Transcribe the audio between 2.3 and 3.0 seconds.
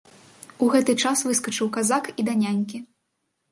да нянькі.